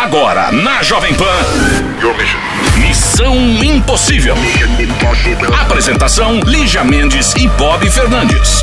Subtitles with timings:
[0.00, 1.24] Agora na Jovem Pan.
[2.78, 4.36] Missão Impossível.
[5.60, 8.62] Apresentação: Lígia Mendes e Bob Fernandes.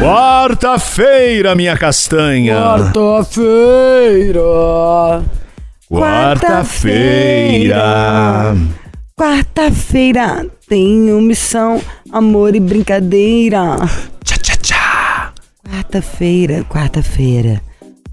[0.00, 2.56] Quarta-feira, minha castanha.
[2.92, 4.42] Quarta-feira.
[5.88, 7.76] Quarta-feira.
[9.16, 11.80] Quarta-feira tenho missão,
[12.12, 13.76] amor e brincadeira.
[14.24, 15.32] Tchá, tchá, tchá.
[15.64, 17.67] Quarta-feira, quarta-feira.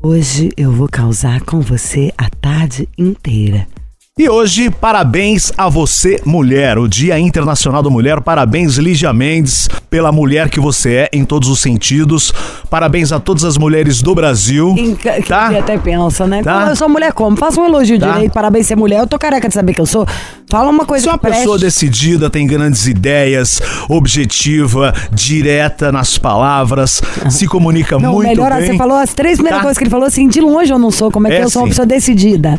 [0.07, 3.67] Hoje eu vou causar com você a tarde inteira.
[4.17, 6.77] E hoje, parabéns a você, mulher.
[6.77, 8.21] O Dia Internacional da Mulher.
[8.21, 12.33] Parabéns, Lígia Mendes, pela mulher que você é em todos os sentidos.
[12.69, 14.73] Parabéns a todas as mulheres do Brasil.
[14.73, 15.49] Quem, ca- Tá?
[15.49, 16.41] quem até pensa, né?
[16.41, 16.67] Tá.
[16.69, 17.35] Eu sou mulher como?
[17.35, 18.13] Faça um elogio Tá.
[18.13, 19.01] direito, parabéns ser mulher.
[19.01, 20.07] Eu tô careca de saber que eu sou.
[20.49, 21.39] Fala uma coisa Você é uma que preste.
[21.39, 28.67] pessoa decidida, tem grandes ideias, objetiva, direta nas palavras, se comunica Não, muito melhor, bem.
[28.67, 29.63] você falou as três primeiras Tá.
[29.63, 31.11] coisas que ele falou assim, de longe eu não sou.
[31.11, 31.71] Como é que É eu sou uma sim.
[31.71, 32.57] pessoa decidida?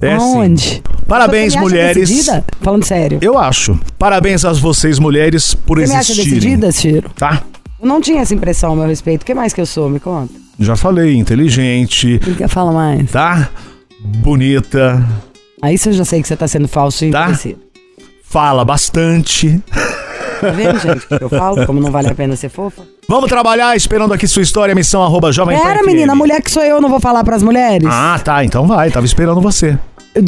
[0.00, 0.24] É sim.
[0.24, 0.82] Aonde?
[1.06, 2.08] Parabéns, Você mulheres.
[2.08, 2.44] Decidida?
[2.60, 3.18] Falando sério.
[3.22, 3.78] Eu acho.
[3.98, 6.24] Parabéns a vocês, mulheres, por Você existirem.
[6.34, 7.10] decidida, Ciro?
[7.16, 7.42] Tá?
[7.80, 9.22] Eu não tinha essa impressão a meu respeito.
[9.22, 9.88] O que mais que eu sou?
[9.88, 10.32] Me conta.
[10.58, 13.10] Já falei, inteligente, Não quer falar mais.
[13.10, 13.48] tá?
[14.00, 15.04] Bonita,
[15.60, 17.32] Aí você já sei que você tá sendo falso e Tá.
[18.22, 19.60] fala bastante.
[20.40, 21.04] Tá vendo, gente?
[21.12, 21.66] O que eu falo?
[21.66, 22.82] Como não vale a pena ser fofa?
[23.08, 26.62] Vamos trabalhar esperando aqui sua história, missão arroba jovem Pera, menina, a mulher que sou
[26.62, 27.88] eu, não vou falar pras mulheres?
[27.90, 29.76] Ah, tá, então vai, tava esperando você.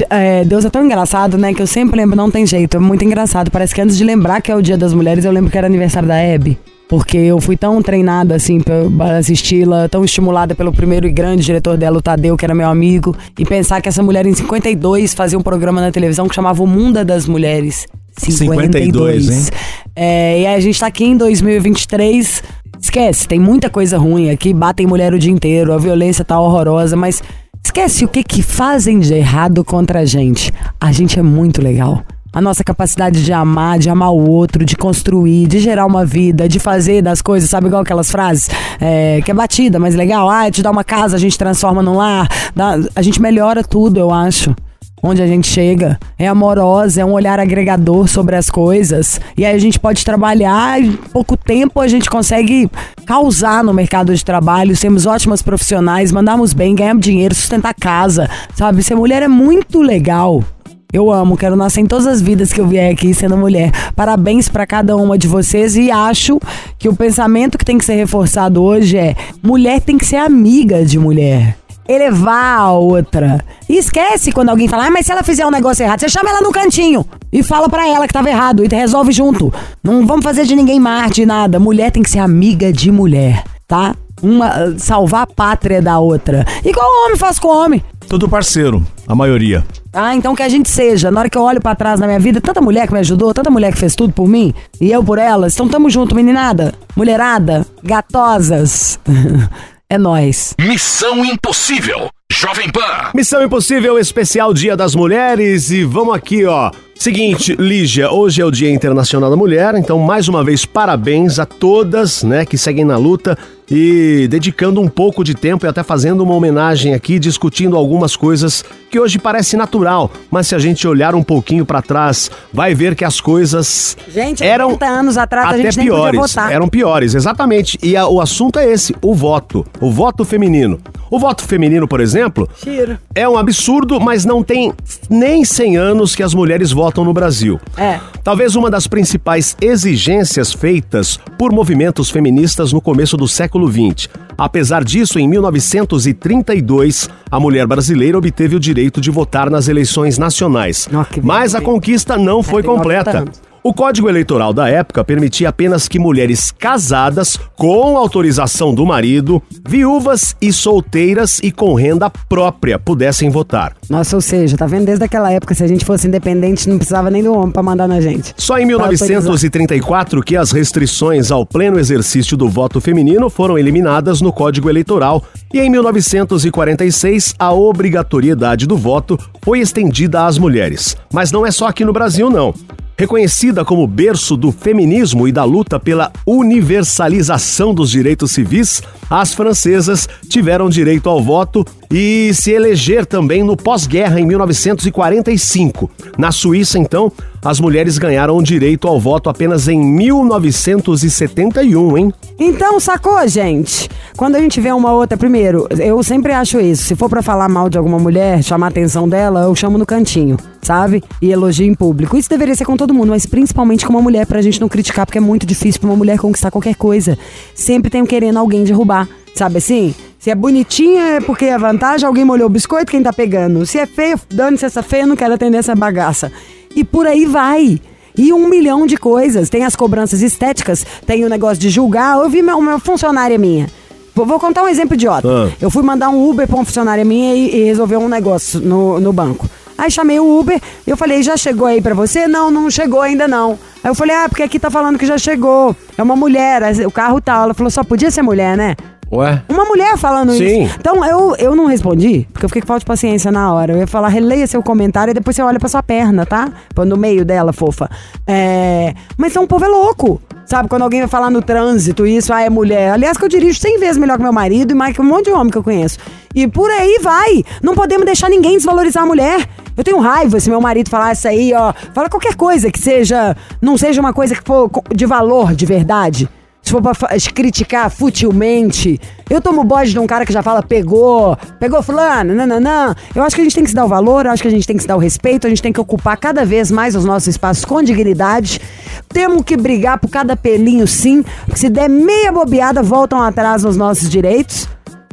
[0.09, 1.53] É, Deus é tão engraçado, né?
[1.53, 2.77] Que eu sempre lembro, não tem jeito.
[2.77, 3.51] É muito engraçado.
[3.51, 5.67] Parece que antes de lembrar que é o Dia das Mulheres, eu lembro que era
[5.67, 6.59] aniversário da Hebe.
[6.89, 11.77] Porque eu fui tão treinada, assim, pra assisti-la, tão estimulada pelo primeiro e grande diretor
[11.77, 13.17] dela, o Tadeu, que era meu amigo.
[13.39, 16.67] E pensar que essa mulher, em 52, fazia um programa na televisão que chamava O
[16.67, 17.87] Mundo das Mulheres.
[18.19, 19.47] 52, hein?
[19.95, 22.43] É, e aí a gente tá aqui em 2023.
[22.81, 24.53] Esquece, tem muita coisa ruim aqui.
[24.53, 27.23] Batem mulher o dia inteiro, a violência tá horrorosa, mas
[27.65, 30.53] esquece o que que fazem de errado contra a gente.
[30.81, 32.03] A gente é muito legal.
[32.33, 36.49] A nossa capacidade de amar, de amar o outro, de construir, de gerar uma vida,
[36.49, 38.49] de fazer das coisas, sabe igual aquelas frases
[38.81, 40.31] é, que é batida, mas legal.
[40.31, 42.29] Ah, te dá uma casa, a gente transforma num lar.
[42.55, 44.55] dá- a gente melhora tudo, eu acho
[45.03, 45.99] onde a gente chega.
[46.19, 49.21] É amorosa, é um olhar agregador sobre as coisas.
[49.37, 52.71] E aí a gente pode trabalhar, em pouco tempo a gente consegue
[53.07, 58.83] causar no mercado de trabalho, sermos ótimas profissionais, mandarmos bem, ganhamos dinheiro, sustentar casa, sabe?
[58.83, 60.45] Ser mulher é muito legal.
[60.93, 63.71] Eu amo, quero nascer em todas as vidas que eu vier aqui sendo mulher.
[63.95, 66.41] Parabéns pra cada uma de vocês e acho
[66.79, 70.85] que o pensamento que tem que ser reforçado hoje é: mulher tem que ser amiga
[70.85, 71.60] de mulher
[71.91, 73.45] elevar a outra.
[73.69, 76.31] E esquece quando alguém fala, ah, mas se ela fizer um negócio errado, você chama
[76.31, 79.53] ela no cantinho e fala pra ela que tava errado e resolve junto.
[79.83, 81.59] Não vamos fazer de ninguém Marte, nada.
[81.59, 83.95] Mulher tem que ser amiga de mulher, tá?
[84.23, 86.45] Uma, salvar a pátria da outra.
[86.65, 87.83] Igual homem faz com homem.
[88.09, 89.65] Tudo parceiro, a maioria.
[89.93, 91.11] Ah, então que a gente seja.
[91.11, 93.33] Na hora que eu olho pra trás na minha vida, tanta mulher que me ajudou,
[93.33, 95.55] tanta mulher que fez tudo por mim, e eu por elas.
[95.55, 98.99] Então tamo junto, meninada, mulherada, gatosas.
[99.91, 100.55] é nós.
[100.59, 102.09] Missão Impossível.
[102.33, 103.11] Jovem Pan.
[103.13, 106.71] Missão Impossível especial Dia das Mulheres e vamos aqui, ó.
[106.95, 111.45] Seguinte, Lígia, hoje é o Dia Internacional da Mulher, então mais uma vez parabéns a
[111.45, 113.37] todas, né, que seguem na luta
[113.71, 118.65] e dedicando um pouco de tempo e até fazendo uma homenagem aqui, discutindo algumas coisas
[118.91, 122.97] que hoje parece natural, mas se a gente olhar um pouquinho pra trás, vai ver
[122.97, 126.37] que as coisas Gente, eram 80 anos atrás a até gente nem podia piores.
[126.37, 127.79] Eram piores, exatamente.
[127.83, 130.81] E a- o assunto é esse, o voto, o voto feminino.
[131.09, 132.99] O voto feminino, por exemplo, Tiro.
[133.15, 134.73] é um absurdo, mas não tem
[135.09, 137.61] nem 100 anos que as mulheres votam no Brasil.
[137.77, 137.99] É.
[138.25, 144.09] Talvez uma das principais exigências feitas por movimentos feministas no começo do século XX.
[144.39, 150.89] Apesar disso, em 1932, a mulher brasileira obteve o direito de votar nas eleições nacionais.
[151.23, 153.25] Mas a conquista não foi tem 90 completa.
[153.63, 160.35] O Código Eleitoral da época permitia apenas que mulheres casadas, com autorização do marido, viúvas
[160.41, 163.77] e solteiras e com renda própria pudessem votar.
[163.91, 167.11] Nossa, ou seja, tá vendo desde aquela época, se a gente fosse independente, não precisava
[167.11, 168.33] nem do homem pra mandar na gente.
[168.35, 174.33] Só em 1934 que as restrições ao pleno exercício do voto feminino foram eliminadas no
[174.33, 175.23] Código Eleitoral
[175.53, 180.97] e em 1946 a obrigatoriedade do voto foi estendida às mulheres.
[181.13, 182.55] Mas não é só aqui no Brasil, não.
[183.01, 190.07] Reconhecida como berço do feminismo e da luta pela universalização dos direitos civis, as francesas
[190.29, 195.91] tiveram direito ao voto e se eleger também no pós-guerra em 1945.
[196.17, 197.11] Na Suíça, então,
[197.45, 202.15] as mulheres ganharam o direito ao voto apenas em 1971, hein?
[202.39, 203.89] Então, sacou, gente?
[204.17, 206.85] Quando a gente vê uma outra, primeiro, eu sempre acho isso.
[206.85, 209.87] Se for para falar mal de alguma mulher, chamar a atenção dela, eu chamo no
[209.87, 211.03] cantinho, sabe?
[211.21, 212.17] E elogio em público.
[212.17, 215.07] Isso deveria ser com todo mundo, mas principalmente com uma mulher, pra gente não criticar,
[215.07, 217.19] porque é muito difícil pra uma mulher conquistar qualquer coisa.
[217.55, 219.95] Sempre tem querendo alguém derrubar, sabe assim?
[220.21, 223.65] Se é bonitinha é porque é vantagem, alguém molhou o biscoito, quem tá pegando?
[223.65, 226.31] Se é feio, dane-se essa feia, não quero atender essa bagaça.
[226.77, 227.81] E por aí vai.
[228.15, 229.49] E um milhão de coisas.
[229.49, 232.19] Tem as cobranças estéticas, tem o negócio de julgar.
[232.19, 233.67] Eu vi uma, funcionária minha.
[234.15, 235.27] Vou, contar um exemplo idiota.
[235.27, 235.51] Ah.
[235.59, 239.01] Eu fui mandar um Uber pra uma funcionária minha e, e resolver um negócio no,
[239.01, 239.49] no banco.
[239.79, 242.29] Aí chamei o Uber, eu falei, já chegou aí pra você?
[242.29, 243.59] Não, não chegou ainda não.
[243.83, 245.75] Aí eu falei, ah, porque aqui tá falando que já chegou.
[245.97, 247.45] É uma mulher, o carro tal.
[247.45, 248.77] Ela falou, só podia ser mulher, né?
[249.13, 249.43] Ué?
[249.49, 250.65] Uma mulher falando Sim.
[250.65, 250.77] isso.
[250.79, 253.73] Então eu, eu não respondi, porque eu fiquei com falta de paciência na hora.
[253.73, 256.53] Eu ia falar, releia seu comentário e depois você olha pra sua perna, tá?
[256.87, 257.91] No meio dela, fofa.
[258.27, 258.95] É...
[259.17, 260.21] Mas então o povo é louco.
[260.47, 262.93] Sabe, quando alguém vai falar no trânsito, isso, ah, é mulher.
[262.93, 265.27] Aliás, que eu dirijo 100 vezes melhor que meu marido e mais que um monte
[265.27, 265.99] de homem que eu conheço.
[266.35, 267.45] E por aí vai.
[267.63, 269.49] Não podemos deixar ninguém desvalorizar a mulher.
[269.77, 271.73] Eu tenho raiva se meu marido falar isso aí, ó.
[271.95, 273.37] Fala qualquer coisa que seja.
[273.63, 276.29] Não seja uma coisa que for de valor, de verdade.
[276.71, 276.95] Se for pra
[277.35, 279.01] criticar futilmente.
[279.29, 282.95] Eu tomo bode de um cara que já fala pegou, pegou fulano, nananã.
[283.13, 284.51] Eu acho que a gente tem que se dar o valor, eu acho que a
[284.53, 286.95] gente tem que se dar o respeito, a gente tem que ocupar cada vez mais
[286.95, 288.61] os nossos espaços com dignidade.
[289.09, 291.25] Temos que brigar por cada pelinho, sim.
[291.45, 294.69] Porque se der meia bobeada, voltam atrás nos nossos direitos.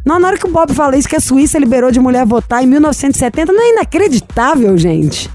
[0.05, 2.63] Não, na hora que o Bob fala isso, que a Suíça liberou de mulher votar
[2.63, 5.27] em 1970, não é inacreditável, gente.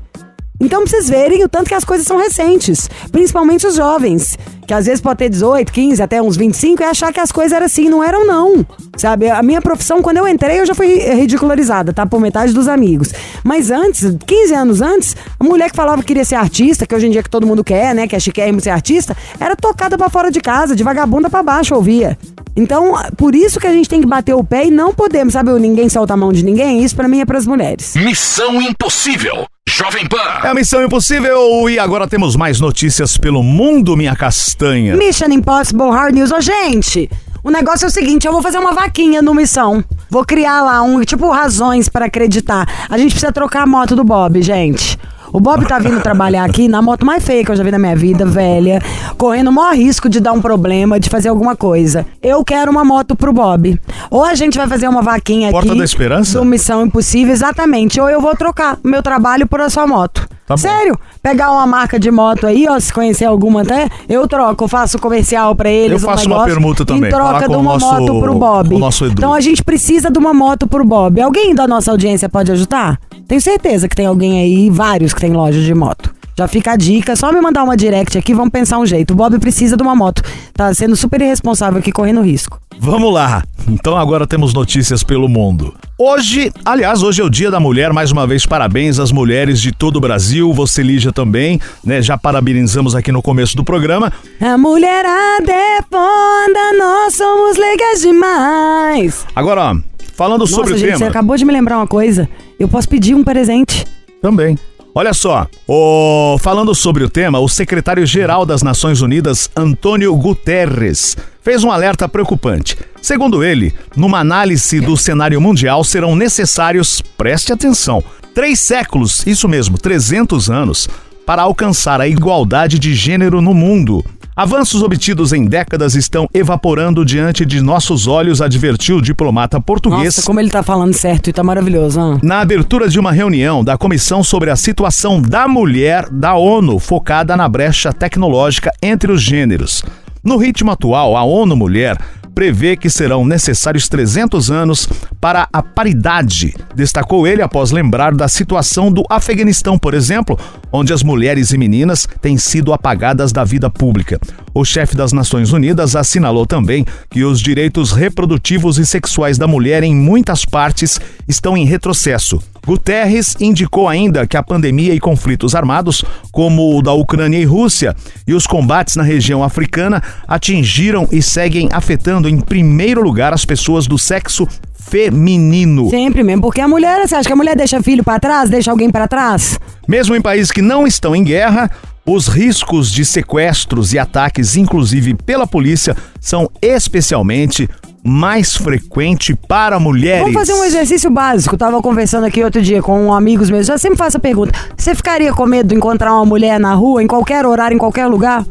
[0.60, 2.88] Então, pra vocês verem o tanto que as coisas são recentes.
[3.10, 4.38] Principalmente os jovens.
[4.66, 7.52] Que às vezes pode ter 18, 15, até uns 25 e achar que as coisas
[7.52, 7.88] eram assim.
[7.88, 8.64] Não eram, não.
[8.96, 9.28] Sabe?
[9.28, 12.06] A minha profissão, quando eu entrei, eu já fui ridicularizada, tá?
[12.06, 13.12] Por metade dos amigos.
[13.42, 17.06] Mas antes, 15 anos antes, a mulher que falava que queria ser artista, que hoje
[17.06, 18.06] em dia que todo mundo quer, né?
[18.06, 21.74] Que é chiquérrimo ser artista, era tocada pra fora de casa, de vagabunda pra baixo,
[21.74, 22.16] ouvia.
[22.54, 25.50] Então, por isso que a gente tem que bater o pé e não podemos, sabe?
[25.58, 26.84] Ninguém solta a mão de ninguém.
[26.84, 27.94] Isso pra mim é pras mulheres.
[27.96, 29.46] Missão Impossível.
[29.68, 30.48] Jovem É Pan.
[30.50, 34.96] a Missão Impossível e agora temos mais notícias pelo mundo, minha castanha.
[34.96, 36.32] Mission Impossible Hard News.
[36.32, 37.08] Ô, gente,
[37.44, 39.82] o negócio é o seguinte: eu vou fazer uma vaquinha no Missão.
[40.10, 42.66] Vou criar lá um, tipo, razões para acreditar.
[42.90, 44.98] A gente precisa trocar a moto do Bob, gente.
[45.32, 47.78] O Bob tá vindo trabalhar aqui na moto mais feia que eu já vi na
[47.78, 48.80] minha vida, velha,
[49.16, 52.04] correndo o maior risco de dar um problema, de fazer alguma coisa.
[52.22, 53.80] Eu quero uma moto pro Bob.
[54.10, 55.78] Ou a gente vai fazer uma vaquinha Porta aqui.
[55.78, 56.38] da Esperança?
[56.38, 57.98] Do Missão Impossível, exatamente.
[57.98, 60.28] Ou eu vou trocar o meu trabalho por a sua moto.
[60.46, 60.56] Tá.
[60.56, 60.98] Sério?
[61.22, 65.54] Pegar uma marca de moto aí, ó, se conhecer alguma até, eu troco, faço comercial
[65.54, 66.02] pra eles.
[66.02, 68.74] Eu um faço uma negócio, permuta também, Em troca de uma nosso- moto pro Bob.
[68.74, 69.14] o nosso Edu.
[69.16, 71.20] Então a gente precisa de uma moto pro Bob.
[71.22, 72.98] Alguém da nossa audiência pode ajudar?
[73.32, 76.14] Tenho certeza que tem alguém aí, vários que tem loja de moto.
[76.36, 79.12] Já fica a dica, só me mandar uma direct aqui, vamos pensar um jeito.
[79.12, 80.22] O Bob precisa de uma moto.
[80.52, 82.60] Tá sendo super irresponsável aqui, correndo risco.
[82.78, 83.42] Vamos lá.
[83.66, 85.74] Então agora temos notícias pelo mundo.
[85.98, 87.90] Hoje, aliás, hoje é o Dia da Mulher.
[87.94, 90.52] Mais uma vez, parabéns às mulheres de todo o Brasil.
[90.52, 92.02] Você, Lígia, também, né?
[92.02, 94.12] Já parabenizamos aqui no começo do programa.
[94.42, 99.26] A mulherada é foda, nós somos legais demais.
[99.34, 101.10] Agora, ó, falando sobre Nossa, o gente, você tema.
[101.10, 102.28] acabou de me lembrar uma coisa.
[102.58, 103.84] Eu posso pedir um presente.
[104.20, 104.58] Também.
[104.94, 111.64] Olha só, o- falando sobre o tema, o secretário-geral das Nações Unidas, Antônio Guterres, fez
[111.64, 112.76] um alerta preocupante.
[113.00, 118.04] Segundo ele, numa análise do cenário mundial serão necessários, preste atenção,
[118.34, 120.86] três séculos, isso mesmo, 300 anos,
[121.24, 124.04] para alcançar a igualdade de gênero no mundo.
[124.34, 130.22] Avanços obtidos em décadas estão evaporando diante de nossos olhos, advertiu o diplomata português Nossa,
[130.22, 132.18] como ele tá falando certo e tá maravilhoso, hein?
[132.22, 137.36] na abertura de uma reunião da Comissão sobre a Situação da Mulher da ONU, focada
[137.36, 139.84] na brecha tecnológica entre os gêneros.
[140.24, 141.98] No ritmo atual, a ONU Mulher
[142.34, 144.88] prevê que serão necessários 300 anos
[145.20, 150.38] para a paridade Destacou ele após lembrar da situação do Afeganistão, por exemplo,
[150.72, 154.18] onde as mulheres e meninas têm sido apagadas da vida pública.
[154.54, 159.82] O chefe das Nações Unidas assinalou também que os direitos reprodutivos e sexuais da mulher
[159.82, 162.38] em muitas partes estão em retrocesso.
[162.64, 167.94] Guterres indicou ainda que a pandemia e conflitos armados, como o da Ucrânia e Rússia,
[168.26, 173.86] e os combates na região africana atingiram e seguem afetando em primeiro lugar as pessoas
[173.86, 175.88] do sexo feminino.
[175.88, 178.70] Sempre mesmo, porque a mulher, você acha que a mulher deixa filho pra trás, deixa
[178.70, 179.58] alguém pra trás?
[179.88, 181.70] Mesmo em países que não estão em guerra,
[182.04, 187.68] os riscos de sequestros e ataques, inclusive pela polícia, são especialmente
[188.04, 190.22] mais frequente para mulheres.
[190.22, 191.56] Vamos fazer um exercício básico.
[191.56, 193.68] Tava conversando aqui outro dia com amigos meus.
[193.68, 197.02] Eu sempre faço a pergunta: você ficaria com medo de encontrar uma mulher na rua,
[197.02, 198.44] em qualquer horário, em qualquer lugar?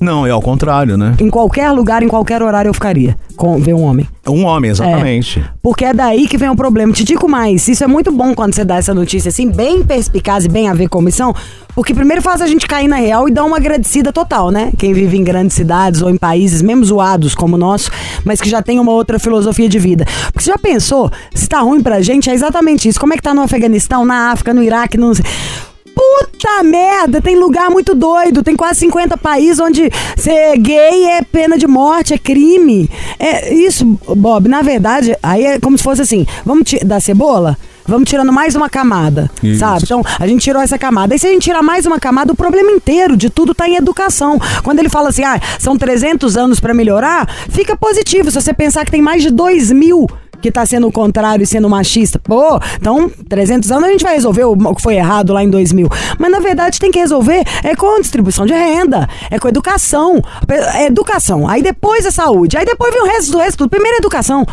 [0.00, 1.14] Não, é ao contrário, né?
[1.20, 4.06] Em qualquer lugar, em qualquer horário eu ficaria com ver um homem.
[4.28, 5.42] Um homem, exatamente.
[5.62, 6.92] Porque é daí que vem o problema.
[6.92, 10.44] Te digo mais, isso é muito bom quando você dá essa notícia assim, bem perspicaz
[10.44, 11.34] e bem a ver com missão,
[11.74, 14.72] porque primeiro faz a gente cair na real e dar uma agradecida total, né?
[14.76, 17.90] Quem vive em grandes cidades ou em países mesmo zoados como o nosso,
[18.24, 20.04] mas que já tem uma outra filosofia de vida.
[20.32, 22.98] Porque você já pensou, se tá ruim pra gente, é exatamente isso.
[22.98, 25.12] Como é que tá no Afeganistão, na África, no Iraque, no...
[25.98, 28.42] Puta merda, tem lugar muito doido.
[28.44, 32.88] Tem quase 50 países onde ser gay é pena de morte, é crime.
[33.18, 33.84] É isso,
[34.16, 37.56] Bob, na verdade, aí é como se fosse assim: vamos ti- da cebola?
[37.84, 39.60] Vamos tirando mais uma camada, Isso.
[39.60, 39.80] sabe?
[39.84, 41.14] Então, a gente tirou essa camada.
[41.14, 43.76] Aí, se a gente tirar mais uma camada, o problema inteiro de tudo tá em
[43.76, 44.38] educação.
[44.62, 48.30] Quando ele fala assim, ah, são 300 anos pra melhorar, fica positivo.
[48.30, 50.06] Se você pensar que tem mais de 2 mil
[50.40, 52.18] que tá sendo o contrário e sendo machista.
[52.18, 55.88] Pô, então, 300 anos a gente vai resolver o que foi errado lá em 2000.
[56.18, 60.22] Mas, na verdade, tem que resolver é com distribuição de renda, é com educação.
[60.74, 61.48] É educação.
[61.48, 62.56] Aí depois a saúde.
[62.56, 63.58] Aí depois vem o resto do resto.
[63.58, 63.70] tudo.
[63.70, 64.46] Primeiro a educação.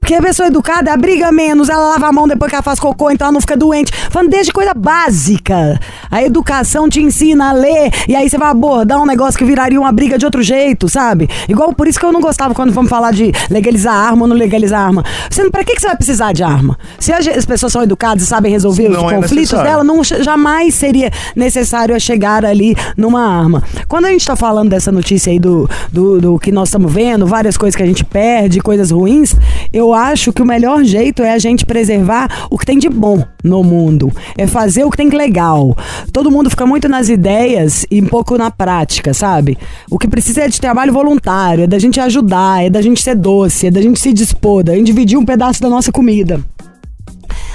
[0.00, 3.10] Porque a pessoa educada briga menos, ela lava a mão depois que ela faz cocô,
[3.10, 3.92] então ela não fica doente.
[4.10, 5.78] Falando desde coisa básica.
[6.10, 9.78] A educação te ensina a ler, e aí você vai abordar um negócio que viraria
[9.78, 11.28] uma briga de outro jeito, sabe?
[11.48, 14.34] Igual por isso que eu não gostava quando vamos falar de legalizar arma ou não
[14.34, 15.04] legalizar arma.
[15.30, 16.78] Você, pra que, que você vai precisar de arma?
[16.98, 19.70] Se as, as pessoas são educadas e sabem resolver Não os é conflitos necessário.
[19.70, 23.62] dela, não jamais seria necessário chegar ali numa arma.
[23.86, 27.26] Quando a gente tá falando dessa notícia aí do, do, do que nós estamos vendo,
[27.26, 29.36] várias coisas que a gente perde, coisas ruins,
[29.72, 33.24] eu acho que o melhor jeito é a gente preservar o que tem de bom
[33.42, 34.10] no mundo.
[34.36, 35.76] É fazer o que tem de legal.
[36.12, 39.56] Todo mundo fica muito nas ideias e um pouco na prática, sabe?
[39.90, 43.14] O que precisa é de trabalho voluntário, é da gente ajudar, é da gente ser
[43.14, 46.40] doce, é da gente se dispor, da gente dividir um pedaço da nossa comida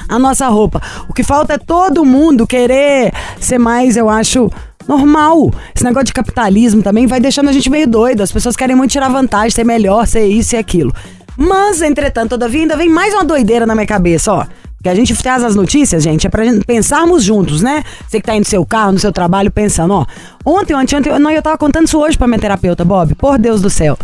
[0.07, 0.81] a nossa roupa.
[1.09, 4.49] O que falta é todo mundo querer ser mais, eu acho,
[4.87, 5.51] normal.
[5.75, 8.21] Esse negócio de capitalismo também vai deixando a gente meio doido.
[8.21, 10.93] As pessoas querem muito tirar vantagem, ser melhor, ser isso e aquilo.
[11.37, 14.45] Mas, entretanto, todavia, ainda vem mais uma doideira na minha cabeça, ó.
[14.81, 17.83] Que a gente traz as notícias, gente, é pra pensarmos juntos, né?
[18.07, 20.05] Você que tá aí no seu carro, no seu trabalho, pensando, ó.
[20.45, 23.15] Ontem, ontem, ontem, não, eu tava contando isso hoje pra minha terapeuta, Bob.
[23.15, 23.97] Por Deus do céu.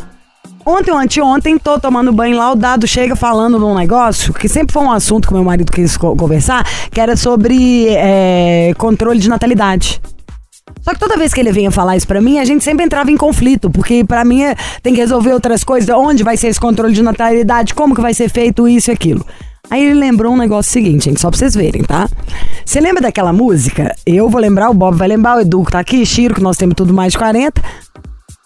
[0.66, 4.74] Ontem ou anteontem, tô tomando banho lá, o dado chega falando num negócio, que sempre
[4.74, 9.28] foi um assunto que meu marido quis co- conversar, que era sobre é, controle de
[9.30, 10.00] natalidade.
[10.82, 13.12] Só que toda vez que ele vinha falar isso pra mim, a gente sempre entrava
[13.12, 16.60] em conflito, porque pra mim é- tem que resolver outras coisas, onde vai ser esse
[16.60, 19.26] controle de natalidade, como que vai ser feito isso e aquilo.
[19.70, 22.10] Aí ele lembrou um negócio seguinte, gente, só pra vocês verem, tá?
[22.66, 23.96] Você lembra daquela música?
[24.06, 26.58] Eu vou lembrar, o Bob vai lembrar, o Edu que tá aqui, Chiro, que nós
[26.58, 27.62] temos tudo mais de 40.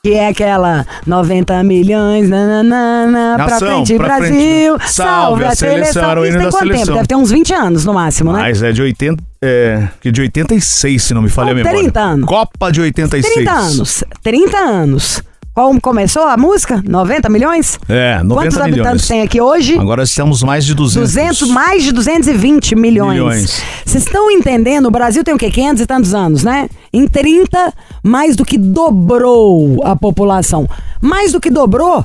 [0.05, 4.93] Que é aquela 90 milhões, nananana, pra Nação, frente, pra Brasil, frente.
[4.93, 6.11] salve a seleção.
[6.11, 6.73] era o Isso tem quanto tempo?
[6.73, 6.93] seleção.
[6.93, 8.39] Deve ter uns 20 anos no máximo, né?
[8.39, 9.23] Mas é de 80.
[9.41, 11.79] É, que de 86, se não me falha a memória.
[11.79, 12.25] 30 anos.
[12.27, 13.33] Copa de 86.
[13.33, 14.03] 30 anos.
[14.21, 15.23] 30 anos.
[15.55, 16.83] Qual começou a música?
[16.85, 17.79] 90 milhões?
[17.87, 18.73] É, 90 Quantos milhões.
[18.73, 19.79] habitantes tem aqui hoje?
[19.79, 21.13] Agora estamos mais de 200.
[21.13, 23.13] 200, mais de 220 milhões.
[23.13, 23.63] Milhões.
[23.85, 24.87] Vocês estão entendendo?
[24.87, 25.49] O Brasil tem o quê?
[25.49, 26.67] 500 e tantos anos, né?
[26.91, 30.67] Em 30, mais do que dobrou a população.
[30.99, 32.03] Mais do que dobrou,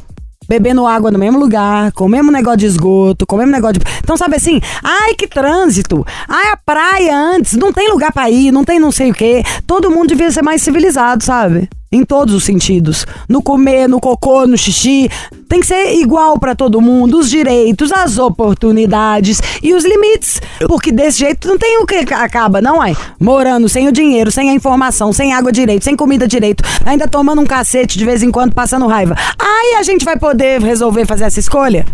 [0.49, 3.81] bebendo água no mesmo lugar, com o mesmo negócio de esgoto, com o mesmo negócio
[3.81, 3.85] de...
[3.99, 4.61] Então, sabe assim?
[4.81, 6.07] Ai, que trânsito!
[6.29, 9.43] Ai, a praia antes, não tem lugar pra ir, não tem não sei o quê.
[9.67, 11.69] Todo mundo devia ser mais civilizado, sabe?
[11.93, 13.05] Em todos os sentidos.
[13.29, 15.11] No comer, no cocô, no xixi.
[15.49, 17.19] Tem que ser igual pra todo mundo.
[17.19, 20.41] Os direitos, as oportunidades e os limites.
[20.69, 22.97] Porque desse jeito não tem o que acaba, não, ai.
[23.19, 26.63] Morando sem o dinheiro, sem a informação, sem água direito, sem comida direito.
[26.87, 29.17] Ainda tomando um cacete de vez em quando, passando raiva.
[29.37, 31.85] Aí a gente vai poder resolver fazer essa escolha?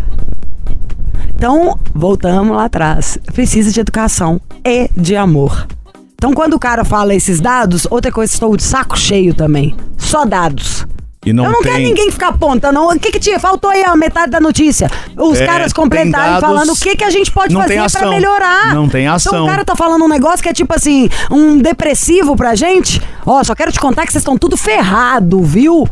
[1.35, 3.17] Então, voltamos lá atrás.
[3.33, 5.67] Precisa de educação e de amor.
[6.19, 9.75] Então, quando o cara fala esses dados, outra coisa, estou de saco cheio também.
[9.97, 10.85] Só dados.
[11.23, 12.79] E não eu não tem- quero ninguém ficar apontando.
[12.81, 13.39] O que que tinha?
[13.39, 14.89] Faltou aí a metade da notícia.
[15.15, 17.77] Os É, caras tem completarem dados, falando o que, que a gente pode não fazer
[17.77, 18.09] ação.
[18.09, 18.73] melhorar.
[18.73, 19.43] Não tem Então ação.
[19.45, 22.99] o cara tá falando um negócio que é tipo assim, um depressivo pra gente.
[23.25, 25.87] Ó, só quero te contar que vocês estão tudo ferrado, viu?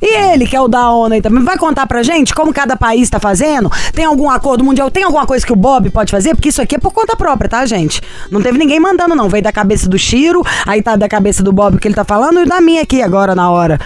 [0.00, 2.76] E ele, que é o da ONU aí também, vai contar pra gente como cada
[2.76, 3.70] país tá fazendo?
[3.92, 4.90] Tem algum acordo mundial?
[4.90, 6.34] Tem alguma coisa que o Bob pode fazer?
[6.34, 8.00] Porque isso aqui é por conta própria, tá, gente?
[8.30, 9.28] Não teve ninguém mandando, não.
[9.28, 12.40] Veio da cabeça do Chiro, aí tá da cabeça do Bob que ele tá falando
[12.40, 13.80] e da minha aqui agora na hora.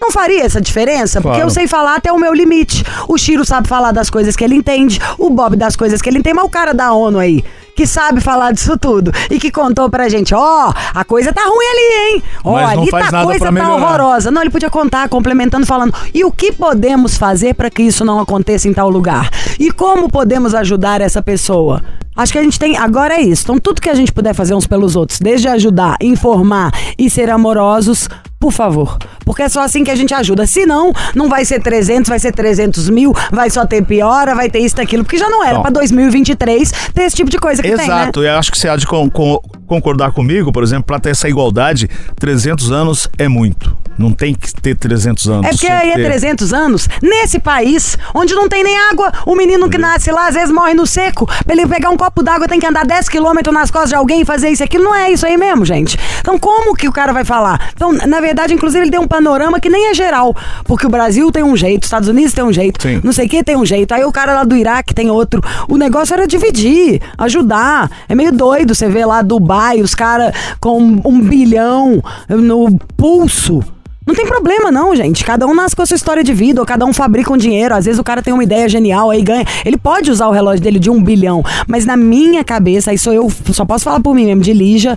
[0.00, 1.20] Não faria essa diferença?
[1.20, 1.46] Porque Claro.
[1.48, 2.84] eu sei falar até o meu limite.
[3.08, 6.18] O Chiro sabe falar das coisas que ele entende, o Bob das coisas que ele
[6.18, 7.42] entende, mas o cara da ONU aí,
[7.76, 11.66] que sabe falar disso tudo e que contou pra gente, ó, a coisa tá ruim
[11.66, 12.22] ali, hein?
[12.42, 14.30] Ó, não ali tá, a coisa tá horrorosa.
[14.30, 18.18] Não, ele podia contar, complementando, falando, e o que podemos fazer pra que isso não
[18.18, 19.28] aconteça em tal lugar?
[19.60, 21.82] E como podemos ajudar essa pessoa?
[22.16, 22.76] Acho que a gente tem.
[22.76, 23.42] Agora é isso.
[23.44, 27.28] Então, tudo que a gente puder fazer uns pelos outros, desde ajudar, informar e ser
[27.28, 28.08] amorosos,
[28.40, 28.96] por favor.
[29.24, 30.46] Porque é só assim que a gente ajuda.
[30.46, 34.48] Se não, não vai ser 300, vai ser 300 mil, vai só ter piora, vai
[34.48, 35.04] ter isso, aquilo.
[35.04, 38.02] Porque já não era pra 2023 ter esse tipo de coisa que tem, né?
[38.02, 41.10] Exato, eu acho que você há de con- con- concordar comigo, por exemplo, pra ter
[41.10, 43.76] essa igualdade, 300 anos é muito.
[43.98, 45.46] Não tem que ter 300 anos.
[45.46, 49.34] É porque aí é ter- 300 anos, nesse país, onde não tem nem água, o
[49.34, 51.26] menino que nasce lá às vezes morre no seco.
[51.44, 54.20] Pra ele pegar um copo d'água tem que andar 10 quilômetros nas costas de alguém
[54.20, 54.84] e fazer isso aquilo.
[54.84, 55.98] Não é isso aí mesmo, gente.
[56.20, 57.70] Então como que o cara vai falar?
[57.74, 60.36] Então, na verdade, inclusive, ele tem um panorama que nem é geral.
[60.64, 63.00] Porque o Brasil tem um jeito, os Estados Unidos tem um jeito, Sim.
[63.02, 63.94] não sei o que tem um jeito.
[63.94, 65.42] Aí o cara lá do Iraque tem outro.
[65.68, 67.90] O negócio era dividir, ajudar.
[68.08, 73.62] É meio doido você ver lá Dubai, os caras com um bilhão no pulso.
[74.06, 75.24] Não tem problema, não, gente.
[75.24, 77.74] Cada um nasce com a sua história de vida, ou cada um fabrica um dinheiro.
[77.74, 79.44] Às vezes o cara tem uma ideia genial, aí ganha.
[79.64, 81.42] Ele pode usar o relógio dele de um bilhão.
[81.66, 84.96] Mas na minha cabeça, sou eu, só posso falar por mim mesmo, de Lígia,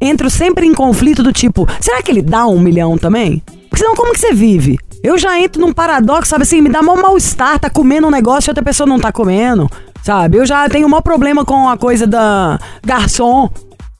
[0.00, 3.42] entro sempre em conflito do tipo, será que ele dá um milhão também?
[3.68, 4.78] Porque senão como que você vive?
[5.02, 8.48] Eu já entro num paradoxo, sabe assim, me dá mó mal-estar, tá comendo um negócio
[8.48, 9.68] e outra pessoa não tá comendo,
[10.02, 10.38] sabe?
[10.38, 13.50] Eu já tenho maior problema com a coisa da garçom,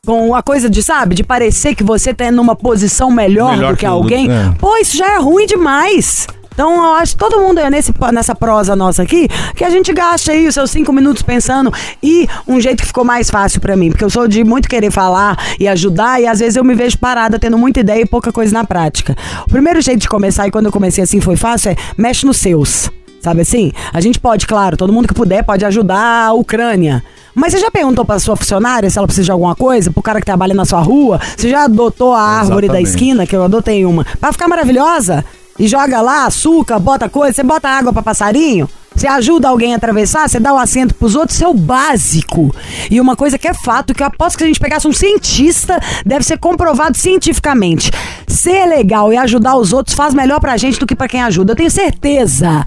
[0.06, 3.76] com a coisa de, sabe, de parecer que você tá numa posição melhor, Melhor do
[3.76, 4.30] que, que alguém.
[4.30, 4.52] é.
[4.58, 6.26] Pô, isso já é ruim demais.
[6.54, 9.92] Então, eu acho que todo mundo é nesse, nessa prosa nossa aqui, que a gente
[9.92, 11.70] gasta aí os seus cinco minutos pensando
[12.02, 14.90] e um jeito que ficou mais fácil pra mim, porque eu sou de muito querer
[14.90, 18.32] falar e ajudar e às vezes eu me vejo parada tendo muita ideia e pouca
[18.32, 19.14] coisa na prática.
[19.46, 22.38] O primeiro jeito de começar e quando eu comecei assim foi fácil é mexe nos
[22.38, 22.90] seus.
[23.20, 23.72] Sabe assim?
[23.92, 27.02] A gente pode, claro, todo mundo que puder pode ajudar a Ucrânia.
[27.36, 29.90] Mas você já perguntou pra sua funcionária se ela precisa de alguma coisa?
[29.90, 31.20] Pro cara que trabalha na sua rua?
[31.36, 32.88] Você já adotou a árvore da Exatamente.
[32.88, 35.22] esquina, que eu adotei uma, pra ficar maravilhosa?
[35.58, 38.66] E joga lá açúcar, bota coisa, você bota água pra passarinho?
[38.94, 42.54] Você ajuda alguém a atravessar, você dá um assento pros outros, isso é o básico.
[42.90, 44.92] E uma coisa que é fato, que eu aposto que se a gente pegasse um
[44.92, 47.90] cientista, deve ser comprovado cientificamente.
[48.26, 51.52] Ser legal e ajudar os outros faz melhor pra gente do que pra quem ajuda.
[51.52, 52.64] Eu tenho certeza.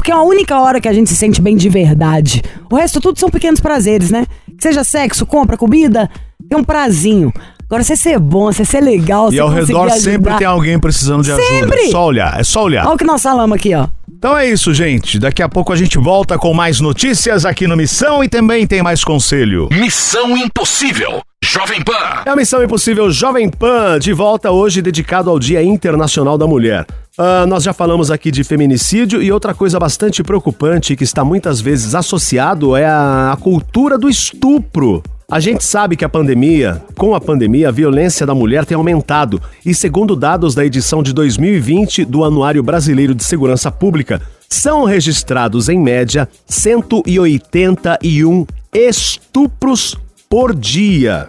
[0.00, 2.40] Porque é a única hora que a gente se sente bem de verdade.
[2.70, 4.24] O resto tudo são pequenos prazeres, né?
[4.46, 6.08] Que seja sexo, compra, comida,
[6.48, 7.30] tem um prazinho.
[7.66, 10.00] Agora, você ser bom, você ser legal, E ao redor ajudar.
[10.00, 11.46] sempre tem alguém precisando de ajuda.
[11.46, 11.80] Sempre!
[11.82, 12.86] É só olhar, é só olhar.
[12.86, 13.88] Olha o que nós falamos aqui, ó.
[14.10, 15.18] Então é isso, gente.
[15.18, 18.82] Daqui a pouco a gente volta com mais notícias aqui no Missão e também tem
[18.82, 19.68] mais conselho.
[19.70, 21.20] Missão Impossível.
[21.42, 22.22] Jovem Pan.
[22.26, 26.86] É a Missão Impossível Jovem Pan, de volta hoje dedicado ao Dia Internacional da Mulher.
[27.16, 31.60] Ah, nós já falamos aqui de feminicídio e outra coisa bastante preocupante que está muitas
[31.60, 35.02] vezes associado é a, a cultura do estupro.
[35.30, 39.40] A gente sabe que a pandemia, com a pandemia, a violência da mulher tem aumentado.
[39.64, 45.68] E segundo dados da edição de 2020 do Anuário Brasileiro de Segurança Pública, são registrados
[45.68, 49.96] em média 181 estupros
[50.30, 51.28] por dia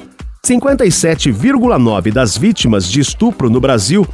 [0.46, 4.06] 57,9% das vítimas de estupro no Brasil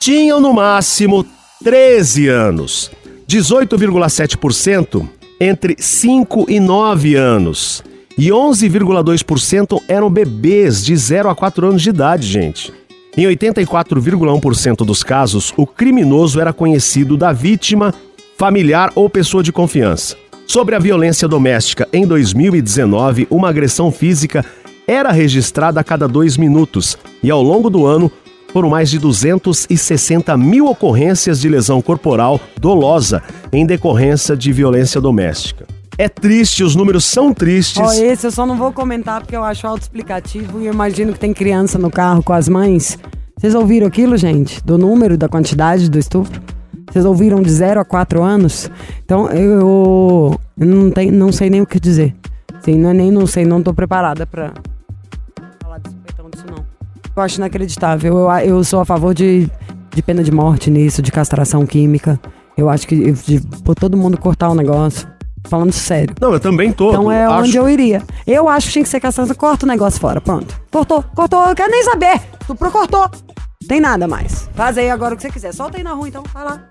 [0.00, 1.26] tinham no máximo
[1.62, 2.90] 13 anos.
[3.28, 5.06] 18,7%
[5.38, 7.84] entre 5 e 9 anos.
[8.16, 12.72] E 11,2% eram bebês de 0 a 4 anos de idade, gente.
[13.14, 17.92] Em 84,1% dos casos, o criminoso era conhecido da vítima,
[18.38, 20.16] familiar ou pessoa de confiança.
[20.46, 24.44] Sobre a violência doméstica, em 2019, uma agressão física
[24.86, 28.10] era registrada a cada dois minutos e, ao longo do ano,
[28.52, 35.66] foram mais de 260 mil ocorrências de lesão corporal dolosa em decorrência de violência doméstica.
[35.96, 37.82] É triste, os números são tristes.
[37.82, 41.32] Ó, esse eu só não vou comentar porque eu acho autoexplicativo e imagino que tem
[41.32, 42.98] criança no carro com as mães.
[43.36, 44.62] Vocês ouviram aquilo, gente?
[44.64, 46.40] Do número, da quantidade do estupro?
[46.90, 48.70] Vocês ouviram de 0 a 4 anos?
[49.04, 52.14] Então eu, eu não, tenho, não sei nem o que dizer.
[52.60, 54.52] Sim, não é nem não sei, não tô preparada pra
[57.16, 58.18] Eu acho inacreditável.
[58.18, 59.48] Eu, eu sou a favor de,
[59.94, 62.18] de pena de morte nisso, de castração química.
[62.56, 65.06] Eu acho que de, por todo mundo cortar o negócio.
[65.46, 66.14] Falando sério.
[66.20, 66.88] Não, eu também tô.
[66.88, 68.02] Então é acho- onde eu iria.
[68.26, 69.34] Eu acho que tinha que ser castração.
[69.34, 70.58] Corta o negócio fora, pronto.
[70.70, 72.18] Cortou, cortou, eu quero nem saber.
[72.40, 73.10] Estupro cortou.
[73.68, 74.48] Tem nada mais.
[74.54, 75.52] Faz aí agora o que você quiser.
[75.52, 76.62] Solta aí na rua então, vai lá.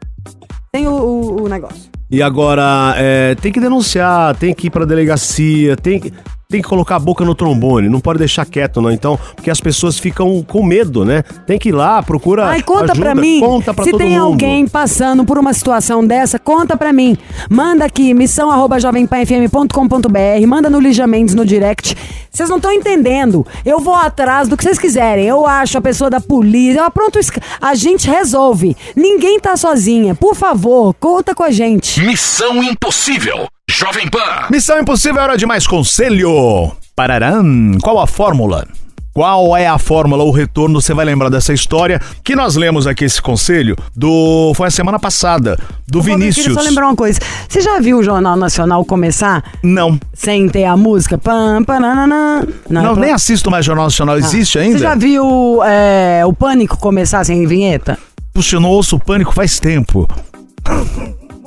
[0.71, 1.83] Tem o, o- o negócio.
[2.09, 6.11] E agora, é, tem que denunciar, tem que ir pra delegacia, tem que,
[6.53, 8.91] tem que colocar a boca no trombone, não pode deixar quieto, não.
[8.91, 11.23] Então, porque as pessoas ficam com medo, né?
[11.47, 12.45] Tem que ir lá, procura.
[12.45, 13.39] Ai, conta ajuda, pra mim.
[13.39, 14.21] Conta pra Se todo tem mundo.
[14.21, 17.17] alguém passando por uma situação dessa, conta pra mim.
[17.49, 21.95] Manda aqui, missão arroba jovempanfm.com.br, manda no Lígia Mendes no direct.
[22.31, 23.45] Vocês não estão entendendo.
[23.65, 25.25] Eu vou atrás do que vocês quiserem.
[25.25, 26.81] Eu acho a pessoa da polícia.
[26.81, 28.75] Eu pronto, esca- a gente resolve.
[28.95, 30.15] Ninguém tá sozinha.
[30.15, 31.99] Por favor, conta com a gente.
[32.01, 33.47] Missão Impossível.
[33.75, 34.19] Jovem Pan.
[34.51, 36.71] Missão Impossível é hora de mais conselho.
[36.95, 37.77] Pararam.
[37.81, 38.67] Qual a fórmula?
[39.13, 40.79] Qual é a fórmula, o retorno?
[40.81, 44.99] Você vai lembrar dessa história que nós lemos aqui esse conselho do foi a semana
[44.99, 45.57] passada
[45.87, 46.45] do Eu Vinícius.
[46.47, 47.19] queria só lembrar uma coisa.
[47.47, 51.17] Você já viu o Jornal Nacional começar Não, sem ter a música?
[51.17, 52.47] Pam, pananana.
[52.69, 54.17] não, é nem assisto mais Jornal Nacional.
[54.17, 54.61] Existe Ah.
[54.61, 54.77] ainda?
[54.77, 57.97] Você já viu é, o Pânico começar sem vinheta?
[58.33, 60.07] Puxa, eu não ouço o Pânico faz tempo.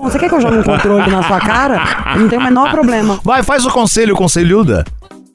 [0.06, 1.82] Você quer que eu jogue um controle na sua cara?
[2.14, 3.18] Eu não tenho o menor problema.
[3.24, 4.84] Vai, faz o conselho, conselhuda.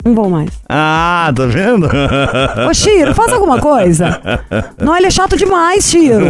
[0.03, 0.49] Não vou mais.
[0.69, 1.89] Ah, tá vendo?
[2.69, 4.21] Ô, Chiro, faz alguma coisa.
[4.79, 6.25] Não, ele é chato demais, Chiro.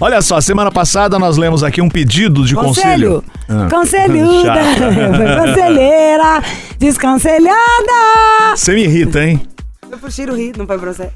[0.00, 3.22] Olha só, semana passada nós lemos aqui um pedido de conselho.
[3.22, 3.64] Conselho.
[3.64, 3.68] Ah.
[3.70, 4.54] Conselhuda.
[4.54, 5.46] Chato.
[5.46, 6.42] Conselheira.
[6.78, 8.56] Desconselhada.
[8.56, 9.42] Você me irrita, hein?
[9.88, 11.10] Foi pro Chiro rir, não foi pra você.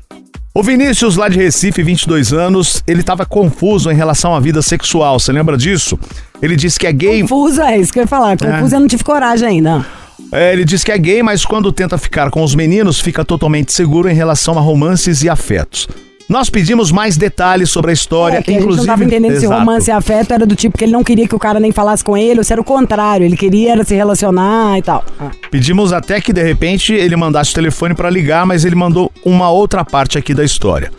[0.54, 5.20] O Vinícius, lá de Recife, 22 anos, ele tava confuso em relação à vida sexual.
[5.20, 5.98] Você lembra disso?
[6.42, 7.20] Ele disse que é gay.
[7.22, 8.36] Confuso é isso que eu ia falar.
[8.36, 9.86] Confuso eu não tive coragem ainda.
[10.32, 13.72] É, ele diz que é gay, mas quando tenta ficar com os meninos, fica totalmente
[13.72, 15.86] seguro em relação a romances e afetos.
[16.28, 18.86] Nós pedimos mais detalhes sobre a história, É, que a gente inclusive.
[18.86, 19.58] não tava entendendo se Exato.
[19.60, 22.04] romance e afeto era do tipo que ele não queria que o cara nem falasse
[22.04, 25.02] com ele, ou se era o contrário, ele queria se relacionar e tal.
[25.18, 25.30] Ah.
[25.50, 29.48] Pedimos até que de repente ele mandasse o telefone para ligar, mas ele mandou uma
[29.50, 30.90] outra parte aqui da história.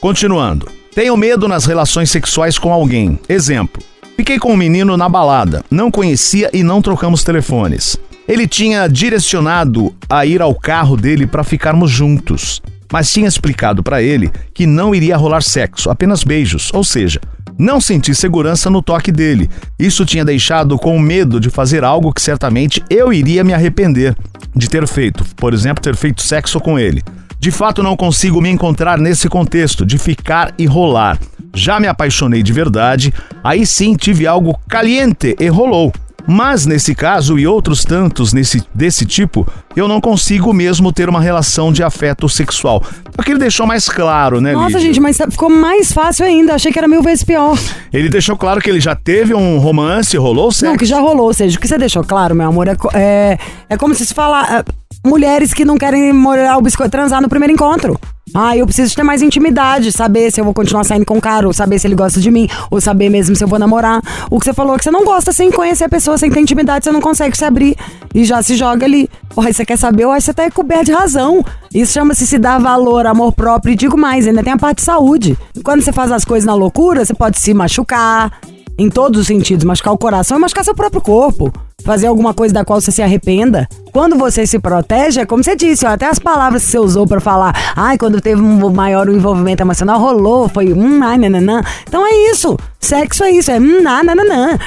[0.00, 0.68] Continuando.
[0.94, 3.18] Tenho medo nas relações sexuais com alguém.
[3.28, 3.82] Exemplo.
[4.16, 7.96] Fiquei com um menino na balada, não conhecia e não trocamos telefones.
[8.26, 12.60] Ele tinha direcionado a ir ao carro dele para ficarmos juntos,
[12.92, 17.20] mas tinha explicado para ele que não iria rolar sexo, apenas beijos, ou seja,
[17.58, 19.50] não senti segurança no toque dele.
[19.78, 24.16] Isso tinha deixado com medo de fazer algo que certamente eu iria me arrepender
[24.54, 27.02] de ter feito, por exemplo, ter feito sexo com ele.
[27.40, 31.18] De fato, não consigo me encontrar nesse contexto de ficar e rolar.
[31.54, 35.92] Já me apaixonei de verdade, aí sim tive algo caliente e rolou.
[36.30, 41.22] Mas nesse caso e outros tantos nesse, desse tipo, eu não consigo mesmo ter uma
[41.22, 42.82] relação de afeto sexual.
[43.12, 44.80] Porque ele deixou mais claro, né, Nossa, Lídia?
[44.80, 46.54] gente, mas ficou mais fácil ainda.
[46.54, 47.58] Achei que era mil vezes pior.
[47.90, 50.66] Ele deixou claro que ele já teve um romance, rolou sexo.
[50.66, 51.26] Não, que já rolou.
[51.28, 53.38] Ou seja, o que você deixou claro, meu amor, é, é,
[53.70, 54.58] é como se se falar.
[54.58, 54.64] é,
[55.06, 57.98] mulheres que não querem molhar o biscoito transar no primeiro encontro.
[58.34, 61.46] Ah, eu preciso ter mais intimidade, saber se eu vou continuar saindo com o cara,
[61.46, 64.00] ou saber se ele gosta de mim, ou saber mesmo se eu vou namorar.
[64.30, 66.84] O que você falou que você não gosta sem conhecer a pessoa, sem ter intimidade,
[66.84, 67.76] você não consegue se abrir
[68.14, 69.08] e já se joga ali.
[69.34, 71.44] Porra, você quer saber, eu acho que você tá coberto de razão.
[71.74, 74.84] Isso chama-se se dar valor, amor próprio, e digo mais, ainda tem a parte de
[74.84, 75.38] saúde.
[75.62, 78.32] Quando você faz as coisas na loucura, você pode se machucar,
[78.78, 81.52] em todos os sentidos, machucar o coração e machucar seu próprio corpo.
[81.84, 83.68] Fazer alguma coisa da qual você se arrependa.
[83.92, 87.06] Quando você se protege, é como você disse, ó, até as palavras que você usou
[87.06, 91.62] pra falar, ai, quando teve um maior envolvimento emocional, rolou, foi hum, ai, nananã.
[91.86, 92.56] Então é isso.
[92.78, 94.58] Sexo é isso, é hum, ah, nananã.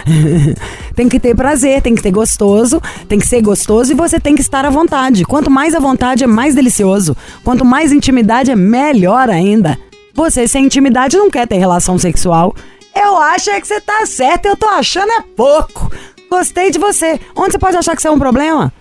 [0.95, 4.33] tem que ter prazer, tem que ter gostoso, tem que ser gostoso e você tem
[4.33, 5.23] que estar à vontade.
[5.25, 7.15] Quanto mais à vontade, é mais delicioso.
[7.43, 9.77] Quanto mais intimidade, é melhor ainda.
[10.13, 12.55] Você sem intimidade não quer ter relação sexual.
[12.95, 15.89] Eu acho é que você tá certo, eu tô achando é pouco.
[16.31, 17.19] Gostei de você.
[17.35, 18.71] Onde você pode achar que isso é um problema?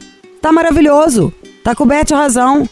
[0.41, 1.33] Tá maravilhoso.
[1.65, 2.69] Tá coberto de razão.